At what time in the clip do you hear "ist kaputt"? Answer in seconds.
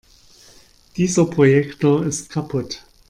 2.03-2.83